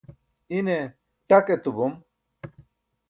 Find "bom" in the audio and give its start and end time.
1.75-1.93